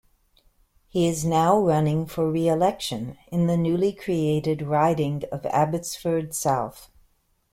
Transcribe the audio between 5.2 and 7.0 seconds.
of Abbotsford South.